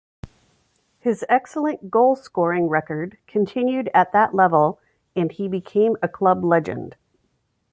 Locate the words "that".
4.13-4.33